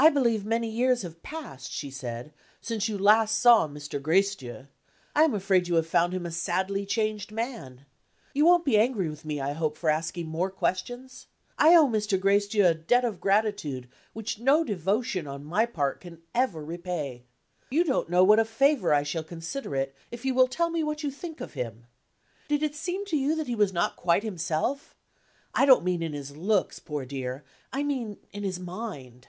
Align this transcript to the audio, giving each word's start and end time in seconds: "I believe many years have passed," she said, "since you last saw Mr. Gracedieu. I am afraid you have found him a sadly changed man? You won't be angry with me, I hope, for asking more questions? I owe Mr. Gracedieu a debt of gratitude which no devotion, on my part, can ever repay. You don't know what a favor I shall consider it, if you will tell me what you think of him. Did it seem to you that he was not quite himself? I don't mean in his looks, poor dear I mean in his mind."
"I 0.00 0.10
believe 0.10 0.44
many 0.44 0.70
years 0.70 1.02
have 1.02 1.24
passed," 1.24 1.72
she 1.72 1.90
said, 1.90 2.32
"since 2.60 2.88
you 2.88 2.96
last 2.96 3.36
saw 3.36 3.66
Mr. 3.66 4.00
Gracedieu. 4.00 4.68
I 5.16 5.24
am 5.24 5.34
afraid 5.34 5.66
you 5.66 5.74
have 5.74 5.88
found 5.88 6.14
him 6.14 6.24
a 6.24 6.30
sadly 6.30 6.86
changed 6.86 7.32
man? 7.32 7.84
You 8.32 8.46
won't 8.46 8.64
be 8.64 8.78
angry 8.78 9.08
with 9.10 9.24
me, 9.24 9.40
I 9.40 9.54
hope, 9.54 9.76
for 9.76 9.90
asking 9.90 10.28
more 10.28 10.52
questions? 10.52 11.26
I 11.58 11.74
owe 11.74 11.88
Mr. 11.88 12.16
Gracedieu 12.16 12.64
a 12.64 12.74
debt 12.74 13.04
of 13.04 13.20
gratitude 13.20 13.88
which 14.12 14.38
no 14.38 14.62
devotion, 14.62 15.26
on 15.26 15.42
my 15.44 15.66
part, 15.66 16.00
can 16.00 16.22
ever 16.32 16.64
repay. 16.64 17.24
You 17.68 17.82
don't 17.82 18.08
know 18.08 18.22
what 18.22 18.38
a 18.38 18.44
favor 18.44 18.94
I 18.94 19.02
shall 19.02 19.24
consider 19.24 19.74
it, 19.74 19.96
if 20.12 20.24
you 20.24 20.32
will 20.32 20.46
tell 20.46 20.70
me 20.70 20.84
what 20.84 21.02
you 21.02 21.10
think 21.10 21.40
of 21.40 21.54
him. 21.54 21.86
Did 22.46 22.62
it 22.62 22.76
seem 22.76 23.04
to 23.06 23.16
you 23.16 23.34
that 23.34 23.48
he 23.48 23.56
was 23.56 23.72
not 23.72 23.96
quite 23.96 24.22
himself? 24.22 24.94
I 25.56 25.66
don't 25.66 25.82
mean 25.84 26.04
in 26.04 26.12
his 26.12 26.36
looks, 26.36 26.78
poor 26.78 27.04
dear 27.04 27.42
I 27.72 27.82
mean 27.82 28.18
in 28.32 28.44
his 28.44 28.60
mind." 28.60 29.26